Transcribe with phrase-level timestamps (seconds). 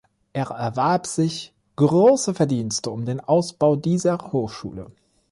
[0.33, 4.87] Er erwarb sich große Verdienste um den Ausbau dieser Hochschule.